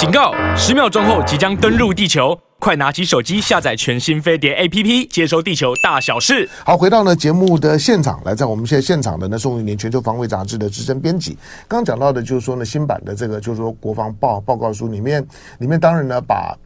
[0.00, 0.32] 警告！
[0.56, 6.48] 十秒钟后即将登陆地球，快拿起手机下载全新飞碟 APP，接收地球大小事。
[6.64, 11.36] 好，回到呢节目的现场来，在我们现在现场的呢，宋玉年全球防卫杂志的资深编辑，
[11.68, 15.22] 刚刚讲到的就是说呢，新版的这个就是说国防报报告书里面，
[15.58, 16.56] 里面当然呢把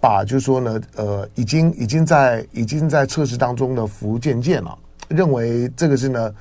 [0.00, 4.78] 把就是说呢，呃，已经已经在已经在测试当中的福建舰了，
[5.08, 6.32] 认为这个是呢。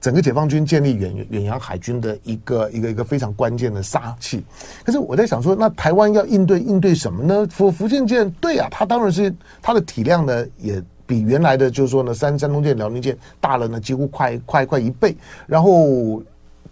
[0.00, 4.44] 整个解放军建立远远洋海军的一个一个一个非常关键的杀器，
[4.84, 7.46] 可是我在想说，那台湾要应对应对什么呢？
[7.50, 15.16] 福福建舰对啊，它当然是它的体量呢，也比原来的就是说呢，山山东舰、辽宁舰大了呢，几乎快快快一倍。
[15.46, 16.22] 然后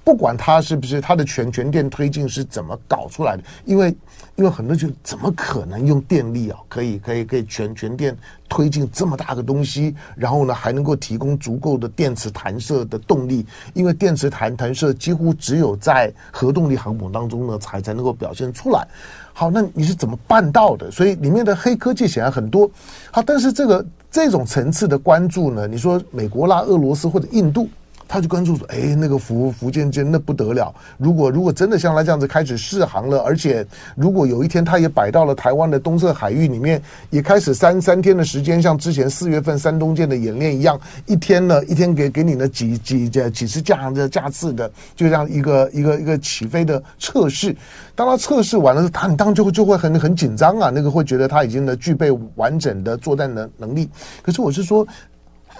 [0.04, 3.96] 不管它是不是它的全全电推进是怎么搞出来的，因为。
[4.36, 6.58] 因为很多就怎么可能用电力啊？
[6.68, 8.16] 可以可以可以全全电
[8.48, 13.46] 推进这么大个东西，然后呢还能够提供足够的电磁弹射的动力。
[13.74, 18.84] 因为电磁弹弹射几乎只有在核动力航母当中呢才才能够表现出来。
[19.32, 20.90] 好，那你是怎么办到的？
[20.90, 22.68] 所以里面的黑科技显然很多。
[23.12, 27.68] 好，但是这个这种层次的关注呢，你说美国啦、俄罗斯或者印度。
[28.06, 30.72] 他就关注说：“哎，那个福福建舰那不得了！
[30.98, 36.80] 如果如果真的像他这样子开始试航了，而且如果有一天他也摆到了台湾的东侧海域里面，
[37.10, 47.56] 也开始三三天的时间，像之前四月份山东舰的演练一样，一天呢一天给给你呢几几几几十架的架次的，就这样一个一个一个起飞的测试。
[47.94, 53.88] 当他测试完了，他你当就会就会很很紧张啊，那个会觉得他已经呢具备完整的作战能能力。
[54.22, 54.86] 可是我是说。”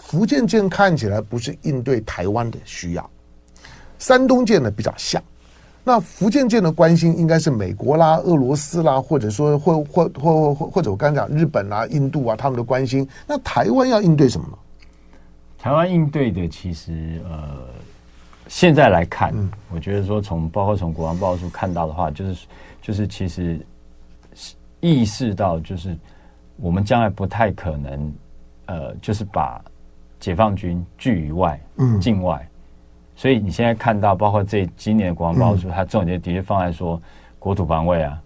[0.02, 3.10] 福建舰看起来不是应对台湾的需要，
[3.98, 5.22] 山东舰呢比较像。
[5.86, 13.06] 那福建舰的关心应该是美国啦、俄罗斯啦，或者说或或或或或者我刚才讲日本啊、印度啊他们的关心。
[13.26, 14.56] 那台湾要应对什么呢？
[15.58, 17.66] 台湾应对的其实呃，
[18.48, 22.46] 现在来看，嗯、我觉得说从包括从国防报告书看到的话，就是
[22.80, 23.58] 就是其实
[24.80, 25.94] 意识到就是
[26.56, 28.14] 我们将来不太可能
[28.66, 29.62] 呃，就是把。
[30.24, 32.48] 解放军拒于外，嗯，境外，
[33.14, 36.98] 所以你现在看到，包括这今年的国防报告书，它重点的确放在说
[37.38, 38.18] 国土防卫啊，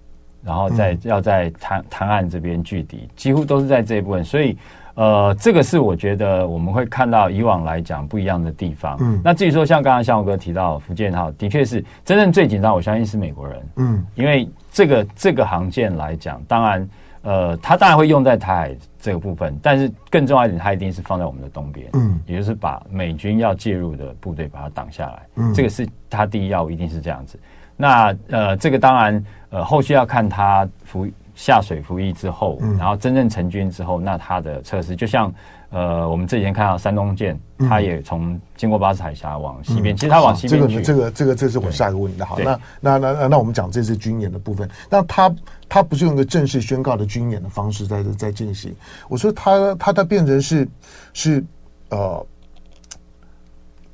[0.45, 4.23] 然后在要在滩滩岸这边拒敌，几乎都是在这一部分。
[4.23, 4.57] 所以，
[4.95, 8.97] 呃，这个是我觉得我们会看到以往来讲不一样的地方。
[9.01, 13.61] 嗯，那至于说像刚刚相国哥提到福建号，的确是真正最紧张，我相信是美国人。
[13.75, 16.89] 嗯，因为这个这个航舰来讲，当然。
[17.29, 27.39] 呃，它当然会用在台海这个部分，但是更重要一点，它一定是放在我们的东边，嗯，也就是把美军要介入的部队把它挡下来，嗯，这个是它第一要务，一定是这样子。
[27.77, 31.07] 那呃，这个当然呃，后续要看它服
[31.39, 35.33] 下水服役之后，然后真正成军之后，那他的测试就像。
[35.71, 40.81] 呃，我们这几天看到山东舰，它也从经过巴士海峡往西边，嗯、其实它往西边去。
[40.81, 42.23] 这个、这个、这个，这是我下一个问题。
[42.23, 45.31] 好，那那那那那我们讲这次军演的部分，那他
[45.69, 48.75] 他不是用一个正式宣告的军演的方式在在进行。
[49.11, 50.67] 我说它它它变成是
[51.13, 51.45] 是
[51.91, 52.27] 呃，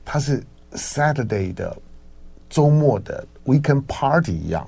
[0.05, 0.41] 他是
[0.75, 1.77] Saturday 的
[2.49, 4.65] 周末的 Weekend Party 一样。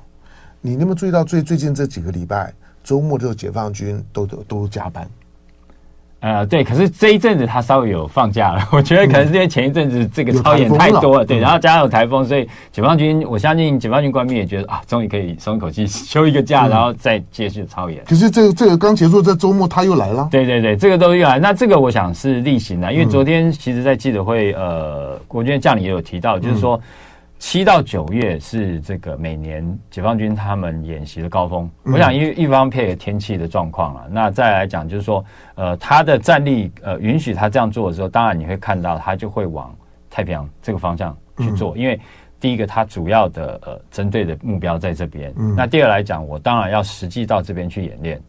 [0.60, 2.52] 你有没有注意到最最近这几个礼拜
[2.86, 5.04] 周末之后，解放军都都都加班？
[6.20, 18.02] 呃，对，可是这一阵子他稍微有放假了， 我觉得可能是因为前一阵子这个超演太多了，对，然后加上有台风，所以解放军，我相信解放军官兵也觉得啊，终于可以松一口气，休一个假，然后再继续超演。
[18.06, 20.28] 可是这个这个刚结束，这周末他又来了。
[20.30, 26.80] 对对对，这个都又来，那这个我想是例行的，因为昨天其实，在记者会，呃，国军将领也有提到，就是说。
[27.38, 31.70] 七到九月是这个每年解放军他们演习的高峰。
[31.82, 35.24] 我想，因为一方面配合天气的状况了，那再来讲就是说，
[35.54, 39.74] 呃，他的战力呃允许他这样做的时候，当然你会看到他就会往
[40.08, 42.00] 太平洋这个方向去做，因为
[42.40, 48.20] 第一个他主要的呃针对的目标在这边，那第二来讲，我当然要实际到这边去演练。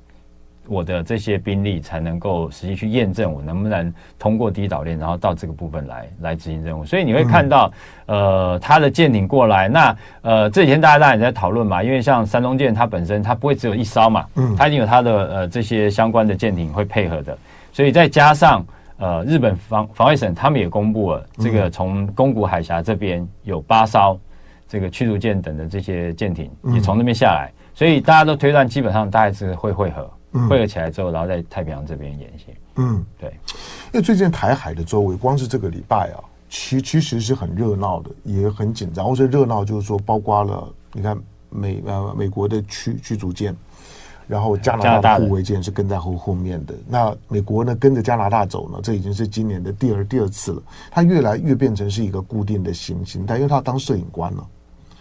[0.67, 6.85] 我的这些兵力才能够实际去验证我能不能通过第一岛链，然后到这个部分来来执行任务。
[6.85, 7.71] 所以你会看到，
[8.05, 17.37] 呃，他的舰艇过来，那呃这几天大家当然也在讨论嘛，因为像山东舰它本身它不会只有一艘嘛，嗯，它已经有它的呃这些相关的舰艇会配合的，
[17.71, 18.65] 所以再加上
[18.97, 24.19] 呃日本防防卫省他们也公布了这个从宫古海峡这边有八艘
[24.67, 30.09] 这个驱逐舰等的这些舰艇也从那边下来，所以大家都推断基本上大概是会会合。
[30.47, 32.45] 汇合起来之后，然后在太平洋这边演习。
[32.75, 33.29] 嗯，对，
[33.91, 36.19] 因为最近台海的周围，光是这个礼拜啊，
[36.49, 39.05] 其其实是很热闹的，也很紧张。
[39.05, 41.17] 或者热闹就是说，包括了你看
[41.49, 43.55] 美呃美国的驱驱逐舰，
[44.27, 46.75] 然后加拿大护卫舰是跟在后后面的。
[46.87, 50.61] 那美国呢跟着加拿大走呢，这已经是今年的第二第二次了。
[50.91, 54.47] 它越来越变成是一个固定的形形态，因为它当摄影官了。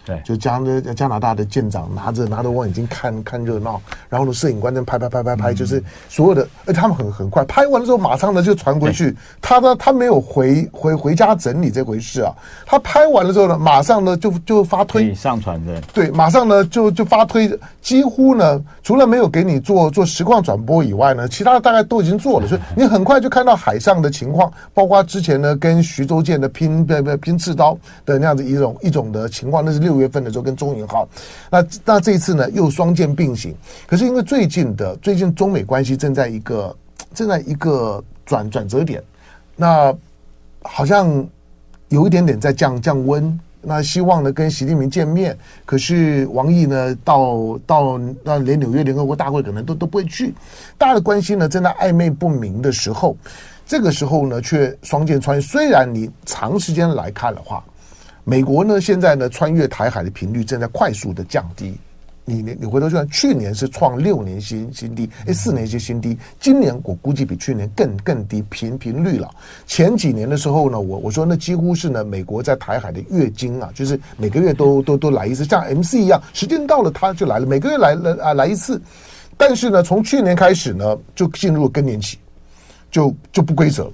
[0.07, 9.13] 对，就加那加拿大的舰长拿着拿着望远镜看看热闹，然后呢，摄影官在拍拍拍拍拍，就是所有的，而且他们很很快拍完了之后，马上呢就传回去。
[9.41, 12.31] 他呢，他没有回回回家整理这回事啊，
[12.65, 15.13] 他拍完了之后呢，马上呢就就发推。
[15.13, 17.51] 上传的，对，马上呢就就发推，
[17.81, 31.07] 几乎呢除了没有给你做做实况转播以外呢，其他的大概都已经做了，所以你很快就看到海上的情况，包括之前呢跟徐州舰的拼不不拼刺刀的那样子一种一种的情况，那是六五月份的时候跟中银号，
[31.49, 33.53] 那那这一次呢又双剑并行，
[33.87, 36.75] 可是因为最近的最近中美关系正在一个
[37.13, 39.03] 正在一个转转折点，
[39.55, 39.93] 那
[40.61, 41.27] 好像
[41.89, 43.39] 有一点点在降降温。
[43.59, 50.33] 那希望呢跟习近平见面，可是王毅呢到到那连纽约联合国大会可能都都不会去，
[50.77, 53.17] 大家的关系呢正在暧昧不明的时候，
[53.65, 55.41] 这个时候呢却双剑穿。
[55.41, 57.61] 虽然你长时间来看的话，
[58.29, 61.73] 美国呢现在呢穿越台海的频率正在快速的降低。
[62.25, 66.17] 你你你回头算，去年是创六年新新低，哎，四年新新低。
[66.37, 69.29] 今年我估计比去年更更低频频率了。
[69.65, 78.81] 前几年的时候呢，我我说那几乎是呢，美国在台海的月经啊，就是每个月都都都来一次，像 MC 一样，时间到了他就来了，每个月来了啊来一次。
[79.37, 82.17] 但是呢，从去年开始呢，就进入更年期，
[82.91, 83.91] 就就不规则了。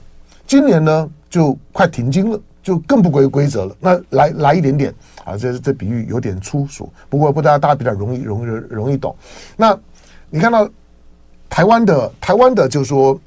[0.47, 2.41] 今年呢，就快停经了。
[2.63, 3.75] 就更不规规则了。
[3.79, 4.91] 那来来一点点
[5.23, 9.15] 啊，这这比喻有点粗俗，不过不大家大家比较容易容易容易懂。
[9.55, 9.77] 那
[10.29, 10.67] 你看到
[11.49, 13.19] 台湾的台湾的，就是说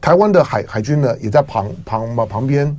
[0.00, 2.74] 台湾的海海军呢，也在旁旁嘛旁边。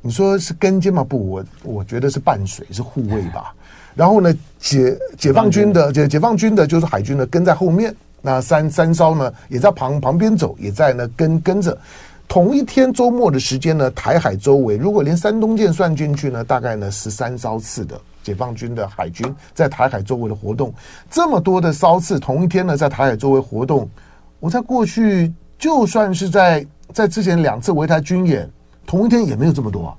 [0.00, 1.02] 你说是跟肩吗？
[1.02, 3.54] 不，我我觉得是伴随，是护卫吧。
[3.94, 7.94] 然后呢，解解放军的解解放军的，就是海军呢跟在后面。
[8.20, 11.76] 那三三艘呢也在旁旁边走，也在呢跟跟着。
[12.26, 20.74] 同一天周末的时间呢，台海周围如果连山东舰算进去呢，大概呢十三艘次的解放军的海军在台海周围的活动，
[21.10, 23.88] 这么多的艘次，同一天呢在台海周围活动，
[24.40, 28.50] 我在过去就算是在在之前两次围台军演，
[28.86, 29.94] 同一天也没有这么多啊。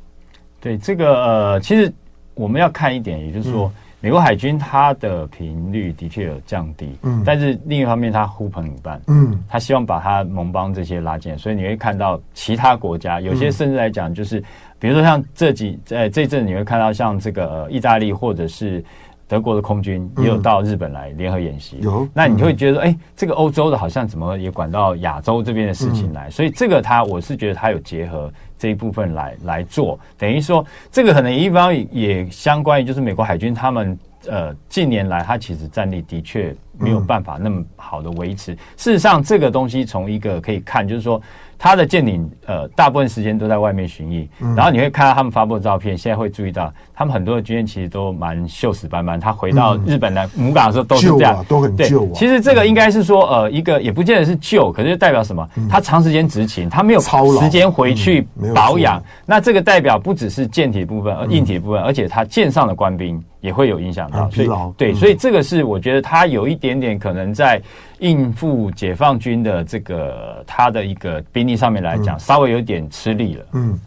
[0.59, 1.93] 对，这个呃，其实
[2.33, 3.67] 我们要看一点，也就是说。
[3.67, 14.39] 嗯美国海军它的频率的确有降低，嗯，但是另一方面它呼朋引伴，嗯，他希望把他盟邦这些拉进来，所以你会看到其他国家有些甚至来讲就是，
[14.77, 18.85] 比如说像这几呃这阵你会看到像这个意大利或者是
[19.27, 28.31] 德国的空军也有到日本来联合演习，有，那你就会觉得哎，这个欧洲的好像怎么也管到亚洲这边的事情来，所以这个他我是觉得他有结合。
[28.57, 38.53] 这一部分来来做，等于说这个可能一方也相关于就是美国海军他们呃近年来他其实战力的确没有办法那么好的维持。
[38.77, 41.21] 事实上，这个东西从一个可以看就是说。
[41.57, 44.27] 他的舰艇呃，大部分时间都在外面巡弋，
[44.57, 49.17] 然后你会看到他们发布的照片，现在会注意到他们很多的军舰其实都蛮锈死斑斑。
[49.17, 52.11] 他回到日本来母港的时候都是这样，都很旧。
[52.13, 55.49] 其实这个应该是说呃，一个也不见得是旧，可是就代表什么？
[55.69, 59.01] 他长时间执勤，他没有时间回去保养。
[59.25, 64.29] 那这个代表不只是舰体部分，而硬体部分，而且他舰上的官兵也会有影响到。
[64.31, 67.61] 所以对，所以这个是我觉得他有一点点可能在。
[67.99, 73.45] 应付解放军的这个他的一个兵力上面来讲，稍微有点吃力了。
[73.53, 73.79] 嗯，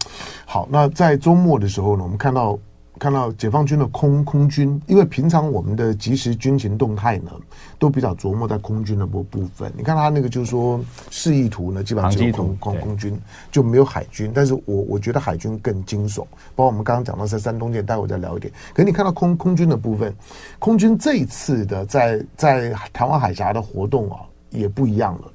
[0.47, 2.59] 好，那在周末的时候呢，我们看到。
[2.99, 7.31] 看到解放军的空空军，因为平常我们的即时军情动态呢，
[7.79, 9.73] 都比较琢磨在空军的部部分。
[9.77, 13.19] 你看他那个就是说示意图呢，基本上只有空空空军，
[13.53, 14.33] 就没有海军。
[14.35, 16.23] 但是我我觉得海军更惊悚，
[16.57, 18.53] 包括我们刚刚讲到在山东舰，待会再聊一点。
[18.75, 20.13] 可是你看到空空军的部分，
[20.59, 24.19] 空军这一次的在在台湾海峡的活动啊，
[24.51, 25.31] 也不一样了，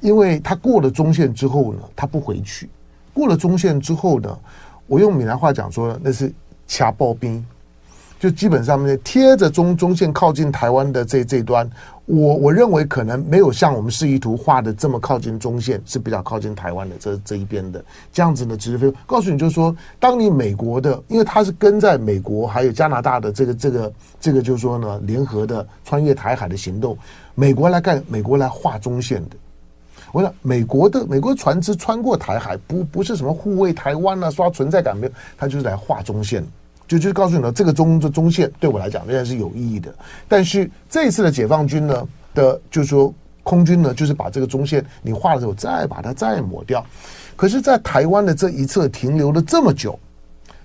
[0.00, 2.70] 因为他过了中线之后呢，他不回去。
[3.12, 4.38] 过了中线之后呢，
[4.86, 6.32] 我用闽南话讲说，那是。
[6.70, 7.44] 掐爆兵，
[8.20, 11.68] 就基本上面贴着中中线靠近台湾的这这端，
[12.06, 18.92] 我我认为可能没有像我们示意图画的这么靠近中线，是比较靠近台湾的这这一边的这样子呢，直飞。
[19.04, 26.96] 告诉你就是说，当你美国的，因为它是跟在美国还有加拿大的这个这个这个就是说呢，联合的穿越台海的行动，
[27.34, 29.36] 美国来干，美国来画中线的。
[30.12, 36.44] 我想美国的美国船只穿过台海，不不是什么护卫台湾啊，刷存在感没有，它就是来画中线。
[36.90, 39.94] 就就告诉你了，这个中这中线对我来讲仍然是有意义的。
[40.26, 46.84] 但是这一次的解放军呢的，就是说空军呢，就是把这个中线你画的时候再把它再抹掉。
[47.36, 49.96] 可是，在台湾的这一侧停留了这么久，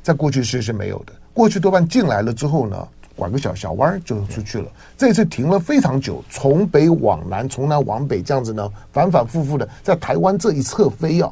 [0.02, 1.14] 在过去是是没有的。
[1.32, 4.66] 过去多半进来了之后呢，拐个小小弯就出去了。
[4.98, 11.32] 这次停了非常久，从北往南，从南往北这样子呢，反反复复的在台湾这一侧飞要。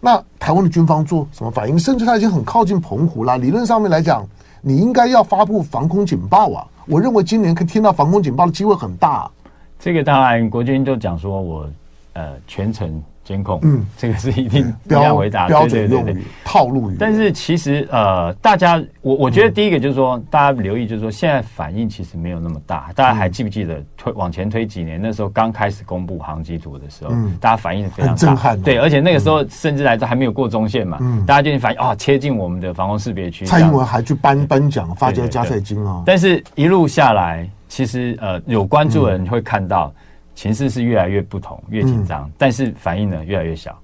[0.00, 1.78] 那台湾的军方做什么反应？
[1.78, 3.36] 甚至他已经很靠近澎湖了。
[3.36, 4.26] 理论上面来讲，
[4.62, 6.66] 你应该要发布防空警报啊！
[6.86, 9.30] 我认为今年可以听到防空警报的机会很大。
[9.78, 11.70] 这个当然，国军就讲说我
[12.14, 13.02] 呃全程。
[13.30, 16.96] 监控，嗯，这个是一定要回答标准用语、套路语。
[16.98, 22.90] 但是其实呃，大家我我觉得第一个就是说，嗯、大家留意就是说，现在反应其实没有那么大。
[22.96, 28.60] 大家还记不记得推往前推几年，那时候刚开始公布航机图的时候，嗯，大家反应非常大震撼。
[28.60, 33.46] 对，而且那个时候甚至来都还没有过中线嘛，嗯，大家就反应啊，切进我们的防空识别区。
[33.46, 36.02] 蔡英文还去颁颁奖，发这个加菜金啊。
[36.04, 39.94] 但是一路下来，其实呃，有关注的人会看到，
[40.40, 43.78] 情势是越来越不同，越紧张，嗯、但是反应呢越来越小。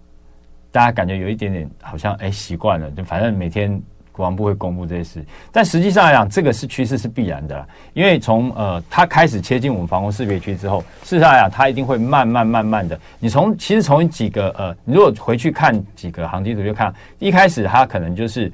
[0.73, 3.79] 大家感觉有一点点好像哎习惯了，就反正每天
[4.11, 5.23] 国防部会公布这些事，
[5.53, 7.69] 但实际上来讲，这个是趋势是必然的啦。
[7.93, 12.99] 因为从呃它开始切进我们防空识别区之后，事实上来讲，它一定会慢慢慢慢的。
[13.19, 18.51] 你从其实从几个呃，你如果回去看几个航机图，就看一开始它可能就是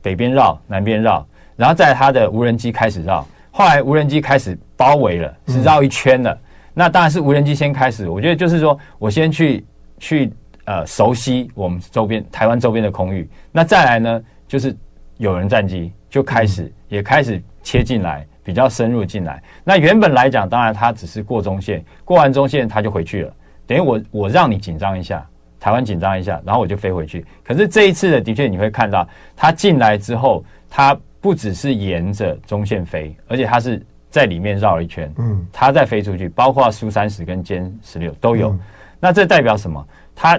[0.00, 1.26] 北边绕、南边绕，
[1.56, 6.32] 然后在它的无人机开始绕，后来无人机开始包围了，是绕一圈了。
[6.32, 6.38] 嗯、
[6.80, 9.62] 那当然是无人机先开始，我觉得就是说我先去
[9.98, 10.32] 去。
[10.66, 14.76] 呃，熟悉我们周边台湾周边的空域，那再来呢，就是
[15.16, 19.42] 有人战机就开始、嗯、也开始切进来，比较深入进来。
[19.64, 23.34] 那原本来讲，当然它只是过中线，过完中线它就回去了，
[23.66, 25.26] 等于我我让你紧张一下，
[25.58, 27.26] 台湾紧张一下，然后我就飞回去。
[27.42, 38.50] 可是这一次的，的确你会看到，它进来之后，它不只是沿着中线飞，而且它是在里面绕了一圈，嗯，它再飞出去，包括苏三十跟歼十六都有。
[38.50, 38.60] 嗯、
[38.98, 39.86] 那这代表什么？
[40.14, 40.38] 它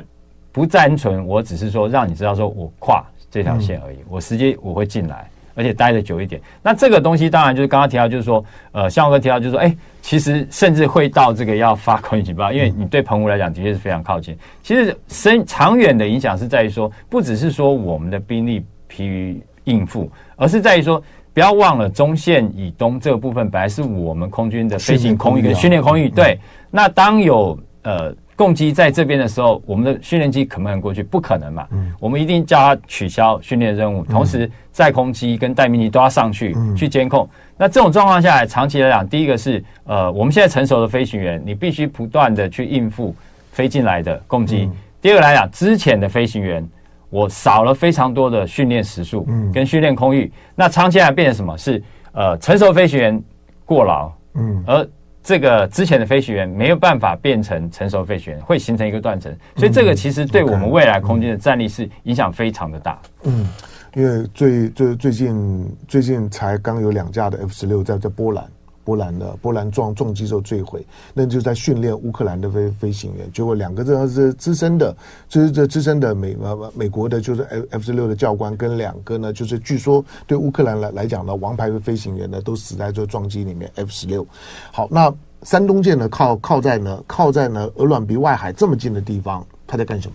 [0.52, 3.98] 不单纯，我只是说让你知道，说我跨这条线而已。
[4.10, 6.42] 我实际我会进来，而且待得久一点。
[6.62, 14.38] 那这个东西当然就是刚刚提到，就是说，呃，向我哥提到，就是说，哎，其实甚至会到这个要发空袭警报，因为你对澎湖来讲的确是非常靠近。
[14.62, 21.02] 其实深长远的影响是在于说，不只是说我们的兵力疲于应付，而是在于说，
[21.34, 26.10] 不要忘了中线以东这个部分本来是我们空军的飞行空域跟训练空域。
[26.10, 28.14] 对，那当有呃。
[28.34, 31.04] 攻击在这边的时候，我们的训练机可不可能过去？
[31.04, 31.68] 不可能嘛。
[31.70, 37.30] 嗯，我们一定叫他取消训练任务，同时载空机跟待命机都要上去去监控。
[37.56, 43.16] 那这种状况下来，长期来讲，第一个是呃，我们现在成熟的飞行员，你必须不断的去应付
[43.52, 44.68] 飞进来的攻击。
[45.00, 46.68] 第二个来讲，之前的飞行员，
[47.12, 50.32] 我少了非常多的训练时数跟训练空域。
[50.56, 51.56] 那长期来变成什么？
[51.56, 53.24] 是呃，成熟飞行员
[53.64, 54.90] 过劳，嗯，而。
[55.24, 63.00] 这个之前的飞行员没有办法变成成熟飞行员，会形成一个断层，所以这个其实对我们未来空军的战力是影响非常的大。
[63.26, 63.48] 嗯，
[63.94, 68.44] 因为最最最近最近才刚有两架的 F 十六在在波兰。
[68.84, 73.32] 波兰的波兰撞撞击之后坠毁，那就在训练乌克兰的飞飞行员。
[73.32, 74.96] 结果两个这是资深的，
[75.30, 83.72] 这这资深的美呃美国的，就是 F F 十六的教官，跟两个呢，就是据说对乌克兰来来讲呢，王牌的飞行员呢，都死在这撞击里面。
[83.76, 84.26] F 十六，
[84.72, 90.14] 好，那山东舰呢，靠靠在呢，靠在呢鹅卵鼻外海这么近的地方，他在干什么？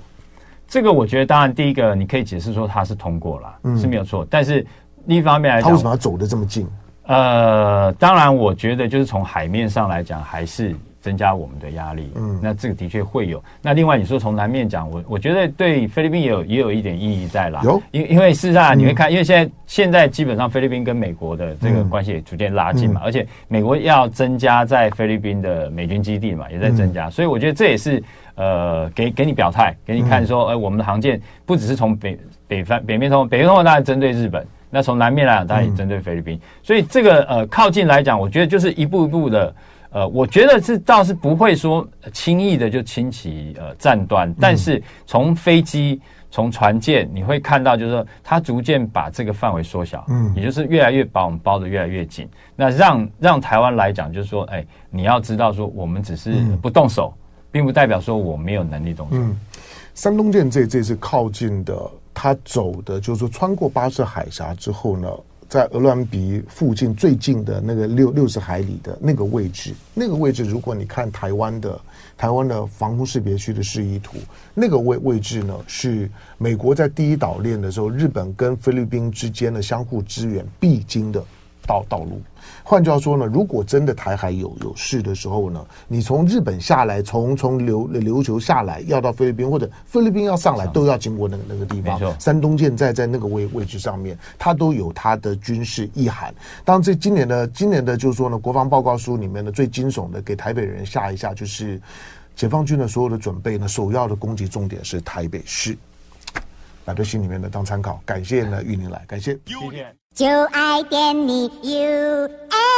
[0.68, 4.26] 这个我觉得，当然第一个你可以解释说他是通过了，嗯，是没有错。
[4.28, 4.66] 但是
[5.04, 6.66] 另一方面来讲，他为什么要走得这么近？
[7.06, 12.10] 呃，当然，我觉得就是从海面上来讲，还是增加我们的压力。
[12.16, 13.40] 嗯，那这个的确会有。
[13.62, 17.60] 那另外，你说从南面讲，我我觉得对菲律宾也有也有一点意义在啦。
[17.62, 28.02] 有，因因为事实上你会看，嗯、因为现在现在基本上菲律宾跟美国的这个关系也逐渐拉近嘛，嗯、而且美国要增加在菲律宾的美军基地嘛，也在增加，嗯、所以我觉得这也是
[28.34, 34.44] 呃给给你表态，给你看说，哎、呃，我们的航舰不只是从北北方北面通，北面通当然针对日本。
[34.68, 39.54] 那从南面来讲，当然也针对菲律宾，嗯、所以这个呃靠近来讲，我觉得就是一步一步的，
[39.90, 52.28] 呃，我觉得是倒是不会说轻易的就轻启呃战端，但是从飞机、从船舰，你会看到就是说它逐渐把这个范围缩小，嗯，也就是越来越把我们包的越来越紧。
[52.56, 57.14] 那让让台湾来讲，就是说，哎，你要知道说，我们只是不动手，
[57.52, 59.16] 并不代表说我没有能力动手。
[59.16, 59.38] 嗯，
[59.94, 61.90] 山东舰这这次靠近的。
[62.18, 65.06] 他走的就是说，穿过巴士海峡之后呢，
[65.50, 71.78] 在鹅銮鼻附近最近的那个六六十海里的那个位置，那个位置，如果你看台湾的
[72.16, 74.16] 台湾的防空识别区的示意图，
[74.54, 81.22] 那个位位置呢，是美国在第一岛链的时候，日本跟菲律宾之间的相互支援必经的
[81.66, 82.20] 道道路。
[82.62, 91.98] 换句话说呢，如果真的台海有有事的时候呢，你从日本下来，从从琉琉球下来，要到菲律宾或者菲律宾要上来，都要经过那个那个地方。
[91.98, 92.16] 没错。
[92.20, 96.32] 山东舰在在那个位位置上面，它都有它的军事意涵。
[96.64, 101.80] 当然，这今年的今年的，就是说呢，国防报告书里面的最惊悚的，给台北人吓一下，就是
[102.34, 105.76] 解放军的所有的准备呢，首要的攻击重点是台北市。
[106.84, 108.00] 摆在心里面的当参考。
[108.06, 109.32] 感谢呢，玉宁来，感谢。
[109.46, 110.05] 谢谢。
[110.16, 112.75] 就爱点你 UFO。